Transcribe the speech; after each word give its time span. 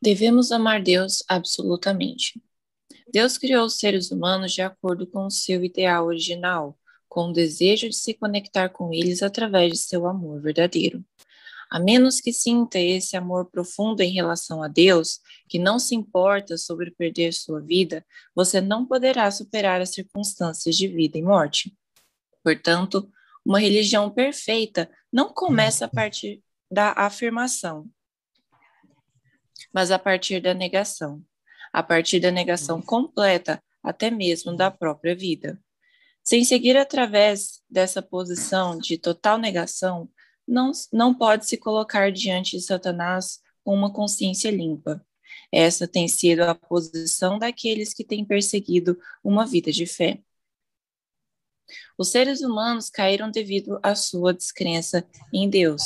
Devemos 0.00 0.52
amar 0.52 0.82
Deus 0.82 1.24
absolutamente. 1.28 2.40
Deus 3.12 3.36
criou 3.36 3.66
os 3.66 3.78
seres 3.78 4.10
humanos 4.10 4.52
de 4.52 4.62
acordo 4.62 5.06
com 5.06 5.26
o 5.26 5.30
seu 5.30 5.64
ideal 5.64 6.06
original, 6.06 6.78
com 7.08 7.30
o 7.30 7.32
desejo 7.32 7.88
de 7.88 7.96
se 7.96 8.14
conectar 8.14 8.68
com 8.68 8.92
eles 8.92 9.22
através 9.22 9.72
de 9.72 9.78
seu 9.78 10.06
amor 10.06 10.40
verdadeiro. 10.40 11.04
A 11.70 11.80
menos 11.80 12.20
que 12.20 12.32
sinta 12.32 12.78
esse 12.78 13.16
amor 13.16 13.50
profundo 13.50 14.00
em 14.00 14.12
relação 14.12 14.62
a 14.62 14.68
Deus, 14.68 15.20
que 15.48 15.58
não 15.58 15.78
se 15.78 15.94
importa 15.94 16.56
sobre 16.56 16.90
perder 16.90 17.32
sua 17.32 17.60
vida, 17.60 18.06
você 18.34 18.60
não 18.60 18.86
poderá 18.86 19.30
superar 19.30 19.80
as 19.80 19.90
circunstâncias 19.90 20.76
de 20.76 20.86
vida 20.86 21.18
e 21.18 21.22
morte. 21.22 21.76
Portanto, 22.42 23.10
uma 23.44 23.58
religião 23.58 24.08
perfeita 24.10 24.90
não 25.12 25.32
começa 25.32 25.86
a 25.86 25.88
partir 25.88 26.42
da 26.70 26.92
afirmação, 26.92 27.90
mas 29.72 29.90
a 29.90 29.98
partir 29.98 30.40
da 30.40 30.54
negação, 30.54 31.22
a 31.72 31.82
partir 31.82 32.20
da 32.20 32.30
negação 32.30 32.80
completa, 32.80 33.62
até 33.82 34.10
mesmo 34.10 34.56
da 34.56 34.70
própria 34.70 35.14
vida. 35.14 35.60
Sem 36.22 36.44
seguir 36.44 36.76
através 36.76 37.62
dessa 37.70 38.02
posição 38.02 38.78
de 38.78 38.98
total 38.98 39.38
negação, 39.38 40.10
não, 40.46 40.72
não 40.92 41.14
pode 41.14 41.46
se 41.46 41.56
colocar 41.56 42.12
diante 42.12 42.56
de 42.56 42.62
Satanás 42.62 43.40
com 43.64 43.74
uma 43.74 43.92
consciência 43.92 44.50
limpa. 44.50 45.04
Essa 45.52 45.86
tem 45.86 46.08
sido 46.08 46.40
a 46.40 46.54
posição 46.54 47.38
daqueles 47.38 47.94
que 47.94 48.04
têm 48.04 48.24
perseguido 48.24 48.98
uma 49.22 49.46
vida 49.46 49.72
de 49.72 49.86
fé. 49.86 50.20
Os 51.96 52.08
seres 52.08 52.40
humanos 52.40 52.88
caíram 52.88 53.30
devido 53.30 53.78
à 53.82 53.94
sua 53.94 54.32
descrença 54.32 55.06
em 55.32 55.48
Deus. 55.48 55.82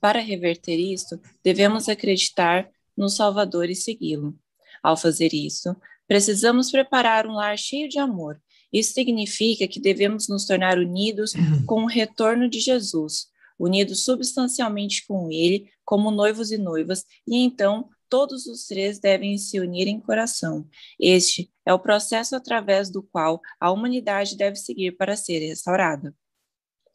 Para 0.00 0.20
reverter 0.20 0.76
isto, 0.76 1.20
devemos 1.42 1.88
acreditar 1.88 2.68
no 3.00 3.08
Salvador 3.08 3.70
e 3.70 3.74
segui-lo. 3.74 4.38
Ao 4.82 4.94
fazer 4.94 5.32
isso, 5.32 5.74
precisamos 6.06 6.70
preparar 6.70 7.26
um 7.26 7.32
lar 7.32 7.56
cheio 7.58 7.88
de 7.88 7.98
amor. 7.98 8.40
Isso 8.70 8.92
significa 8.92 9.66
que 9.66 9.80
devemos 9.80 10.28
nos 10.28 10.44
tornar 10.44 10.78
unidos 10.78 11.32
com 11.66 11.84
o 11.84 11.88
retorno 11.88 12.48
de 12.48 12.60
Jesus, 12.60 13.28
unidos 13.58 14.04
substancialmente 14.04 15.06
com 15.06 15.30
ele, 15.30 15.70
como 15.82 16.10
noivos 16.10 16.52
e 16.52 16.58
noivas, 16.58 17.04
e 17.26 17.38
então 17.38 17.88
todos 18.08 18.46
os 18.46 18.66
três 18.66 18.98
devem 18.98 19.38
se 19.38 19.58
unir 19.58 19.88
em 19.88 19.98
coração. 19.98 20.68
Este 20.98 21.50
é 21.64 21.72
o 21.72 21.78
processo 21.78 22.36
através 22.36 22.90
do 22.90 23.02
qual 23.02 23.40
a 23.58 23.70
humanidade 23.70 24.36
deve 24.36 24.56
seguir 24.56 24.92
para 24.92 25.16
ser 25.16 25.38
restaurada. 25.38 26.14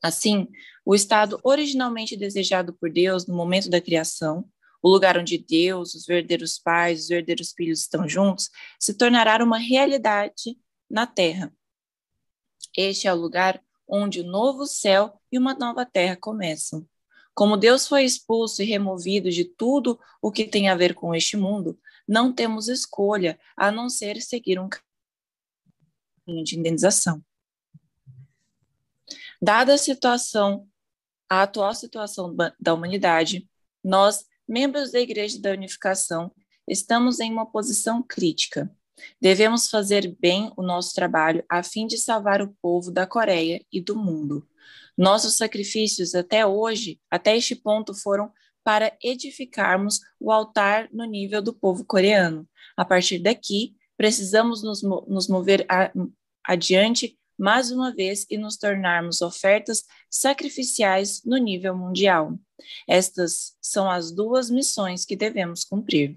Assim, 0.04 0.48
o 0.86 0.94
estado 0.94 1.40
originalmente 1.44 2.16
desejado 2.16 2.74
por 2.74 2.92
Deus 2.92 3.26
no 3.26 3.36
momento 3.36 3.70
da 3.70 3.82
criação, 3.82 4.46
o 4.86 4.90
lugar 4.90 5.18
onde 5.18 5.40
Deus, 5.40 5.96
os 5.96 6.06
verdadeiros 6.06 6.60
pais, 6.60 7.02
os 7.02 7.08
verdadeiros 7.08 7.54
filhos 7.54 7.80
estão 7.80 8.08
juntos, 8.08 8.52
se 8.80 8.94
tornará 8.94 9.44
uma 9.44 9.58
realidade 9.58 10.60
na 10.88 11.08
Terra. 11.08 11.52
Este 12.78 13.08
é 13.08 13.14
o 13.14 13.16
lugar 13.16 13.60
onde 13.88 14.22
o 14.22 14.24
novo 14.24 14.68
céu 14.68 15.20
e 15.32 15.40
uma 15.40 15.56
nova 15.56 15.88
terra 15.88 16.16
começam. 16.16 16.88
Como 17.34 17.58
Deus 17.58 17.88
foi 17.88 18.04
expulso 18.04 18.62
e 18.62 18.66
removido 18.66 19.32
de 19.32 19.44
tudo 19.44 20.00
o 20.22 20.32
que 20.32 20.46
tem 20.46 20.70
a 20.70 20.76
ver 20.76 20.94
com 20.94 21.16
este 21.16 21.36
mundo, 21.36 21.80
não 22.08 22.32
temos 22.32 22.68
escolha 22.68 23.40
a 23.58 23.72
não 23.72 23.90
ser 23.90 24.22
seguir 24.22 24.60
um 24.60 24.70
caminho 24.70 26.44
de 26.44 26.60
indenização. 26.60 27.26
Dada 29.42 29.74
a 29.74 29.80
situação, 29.80 30.70
a 31.28 31.42
atual 31.42 31.74
situação 31.74 32.36
da 32.60 32.74
humanidade, 32.76 33.50
nós 33.84 34.24
membros 34.48 34.92
da 34.92 35.00
Igreja 35.00 35.40
da 35.40 35.52
Unificação, 35.52 36.32
estamos 36.68 37.20
em 37.20 37.32
uma 37.32 37.46
posição 37.46 38.04
crítica. 38.04 38.72
Devemos 39.22 39.70
fazer 39.70 40.16
bem 40.20 40.52
o 40.56 40.62
nosso 40.62 40.94
trabalho 40.94 41.44
a 41.50 41.62
fim 41.62 41.86
de 41.86 41.98
salvar 41.98 42.42
o 42.42 42.56
povo 42.62 42.92
da 42.92 43.06
Coreia 43.06 43.64
e 43.72 43.82
do 43.82 43.96
mundo. 43.96 44.48
Nossos 44.98 45.36
sacrifícios 45.36 46.16
até 46.16 46.46
hoje, 46.46 47.00
até 47.12 47.36
este 47.36 47.56
ponto, 47.56 47.94
foram 47.94 48.32
para 48.64 48.98
edificarmos 49.04 50.00
o 50.20 50.32
altar 50.32 50.90
no 50.92 51.06
nível 51.06 51.42
do 51.42 51.54
povo 51.54 51.86
coreano. 51.86 52.48
A 52.76 52.84
partir 52.84 53.20
daqui, 53.20 53.76
precisamos 53.98 54.64
nos, 54.64 54.82
nos 54.82 55.28
mover 55.28 55.66
a, 55.70 55.92
adiante 56.44 57.18
mais 57.38 57.70
uma 57.70 57.94
vez 57.94 58.26
e 58.30 58.38
nos 58.38 58.58
tornarmos 58.58 59.22
ofertas 59.22 59.84
sacrificiais 60.16 61.22
no 61.26 61.38
nível 61.38 61.76
mundial. 61.76 62.38
Estas 62.88 63.56
são 63.62 63.90
as 63.90 64.12
duas 64.12 64.50
missões 64.50 65.06
que 65.06 65.16
devemos 65.16 65.64
cumprir. 65.64 66.16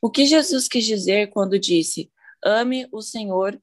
O 0.00 0.10
que 0.10 0.24
Jesus 0.24 0.68
quis 0.68 0.84
dizer 0.84 1.30
quando 1.30 1.58
disse: 1.58 2.12
Ame 2.44 2.88
o 2.92 3.02
Senhor, 3.02 3.60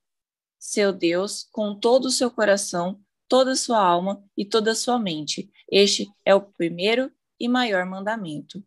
seu 0.58 0.92
Deus, 0.92 1.48
com 1.52 1.74
todo 1.74 2.06
o 2.06 2.12
seu 2.12 2.30
coração, 2.30 3.00
toda 3.28 3.52
a 3.52 3.56
sua 3.56 3.82
alma 3.82 4.24
e 4.36 4.44
toda 4.44 4.72
a 4.72 4.76
sua 4.76 5.00
mente. 5.00 5.50
Este 5.72 6.08
é 6.26 6.36
o 6.36 6.42
primeiro 6.42 7.12
e 7.40 7.48
maior 7.48 7.86
mandamento. 7.86 8.64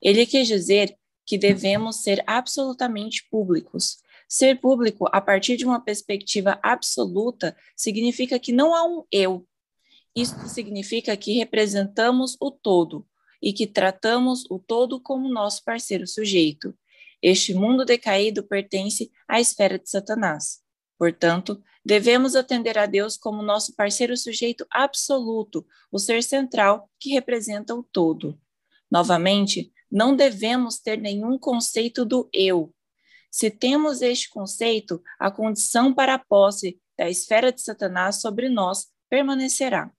Ele 0.00 0.24
quis 0.24 0.48
dizer 0.48 0.96
que 1.26 1.36
devemos 1.36 1.96
ser 1.96 2.22
absolutamente 2.26 3.26
públicos. 3.30 3.98
Ser 4.28 4.60
público 4.60 5.08
a 5.12 5.20
partir 5.20 5.56
de 5.56 5.64
uma 5.64 5.80
perspectiva 5.80 6.58
absoluta 6.62 7.56
significa 7.76 8.38
que 8.38 8.52
não 8.52 8.74
há 8.74 8.84
um 8.84 9.04
eu, 9.10 9.46
isso 10.16 10.48
significa 10.48 11.14
que 11.14 11.34
representamos 11.34 12.38
o 12.40 12.50
todo 12.50 13.06
e 13.42 13.52
que 13.52 13.66
tratamos 13.66 14.46
o 14.50 14.58
todo 14.58 14.98
como 14.98 15.28
nosso 15.28 15.62
parceiro 15.62 16.06
sujeito. 16.06 16.74
Este 17.20 17.52
mundo 17.52 17.84
decaído 17.84 18.42
pertence 18.42 19.10
à 19.28 19.38
esfera 19.38 19.78
de 19.78 19.90
Satanás. 19.90 20.62
Portanto, 20.98 21.62
devemos 21.84 22.34
atender 22.34 22.78
a 22.78 22.86
Deus 22.86 23.18
como 23.18 23.42
nosso 23.42 23.76
parceiro 23.76 24.16
sujeito 24.16 24.66
absoluto, 24.70 25.66
o 25.92 25.98
ser 25.98 26.22
central 26.22 26.90
que 26.98 27.10
representa 27.10 27.74
o 27.74 27.82
todo. 27.82 28.40
Novamente, 28.90 29.70
não 29.90 30.16
devemos 30.16 30.78
ter 30.78 30.98
nenhum 30.98 31.38
conceito 31.38 32.06
do 32.06 32.26
eu. 32.32 32.74
Se 33.36 33.50
temos 33.50 34.00
este 34.00 34.30
conceito, 34.30 35.02
a 35.18 35.30
condição 35.30 35.92
para 35.92 36.14
a 36.14 36.18
posse 36.18 36.80
da 36.96 37.06
esfera 37.06 37.52
de 37.52 37.60
Satanás 37.60 38.22
sobre 38.22 38.48
nós 38.48 38.86
permanecerá. 39.10 39.92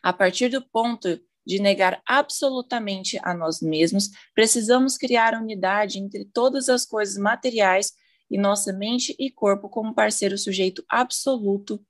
A 0.00 0.12
partir 0.12 0.48
do 0.48 0.62
ponto 0.62 1.20
de 1.44 1.58
negar 1.58 2.00
absolutamente 2.06 3.18
a 3.24 3.34
nós 3.34 3.60
mesmos, 3.60 4.10
precisamos 4.32 4.96
criar 4.96 5.34
unidade 5.34 5.98
entre 5.98 6.24
todas 6.24 6.68
as 6.68 6.86
coisas 6.86 7.16
materiais 7.16 7.92
e 8.30 8.38
nossa 8.38 8.72
mente 8.72 9.16
e 9.18 9.28
corpo 9.28 9.68
como 9.68 9.92
parceiro 9.92 10.38
sujeito 10.38 10.84
absoluto, 10.88 11.84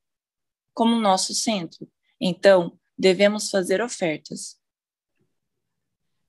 como 0.72 0.98
nosso 0.98 1.34
centro. 1.34 1.86
Então, 2.18 2.80
devemos 2.96 3.50
fazer 3.50 3.82
ofertas. 3.82 4.58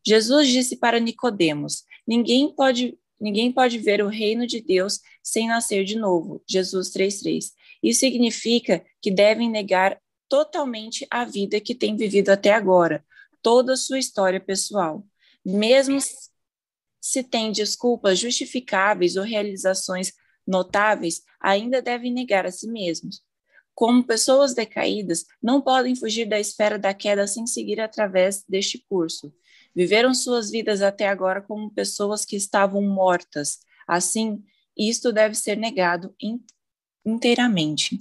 Jesus 0.06 0.50
disse 0.50 0.76
para 0.76 1.00
Nicodemos: 1.00 1.86
Ninguém 2.06 2.54
pode 2.54 3.00
ninguém 3.20 3.52
pode 3.52 3.78
ver 3.78 4.02
o 4.02 4.08
reino 4.08 4.46
de 4.46 4.62
Deus 4.62 5.00
sem 5.22 5.48
nascer 5.48 5.84
de 5.84 5.98
novo. 5.98 6.44
Jesus 6.48 6.90
3:3. 6.90 7.54
Isso 7.82 8.00
significa 8.00 8.84
que 9.02 9.12
devem 9.12 9.50
negar 9.50 10.00
totalmente 10.30 11.06
a 11.12 11.26
vida 11.26 11.60
que 11.60 11.76
tem 11.76 11.96
vivido 11.96 12.30
até 12.30 12.54
agora, 12.54 13.06
toda 13.42 13.74
a 13.74 13.78
sua 13.78 14.00
história 14.00 14.40
pessoal. 14.40 15.06
Mesmo 15.46 16.00
se 17.02 17.22
tem 17.22 17.52
desculpas 17.52 18.18
justificáveis 18.18 19.16
ou 19.18 19.24
realizações 19.24 20.14
notáveis, 20.48 21.22
ainda 21.40 21.82
devem 21.82 22.12
negar 22.12 22.46
a 22.46 22.52
si 22.52 22.68
mesmos. 22.68 23.22
Como 23.76 24.04
pessoas 24.04 24.54
decaídas, 24.54 25.26
não 25.42 25.62
podem 25.62 25.96
fugir 25.96 26.26
da 26.26 26.40
esfera 26.40 26.80
da 26.80 26.94
queda 26.94 27.28
sem 27.28 27.46
seguir 27.46 27.80
através 27.82 28.44
deste 28.48 28.78
curso. 28.88 29.34
Viveram 29.76 30.14
suas 30.14 30.50
vidas 30.52 30.82
até 30.82 31.08
agora 31.08 31.42
como 31.42 31.72
pessoas 31.74 32.26
que 32.26 32.36
estavam 32.36 32.82
mortas. 32.82 33.60
Assim, 33.88 34.44
isto 34.78 35.12
deve 35.12 35.36
ser 35.36 35.58
negado 35.58 36.16
inteiramente. 37.06 38.00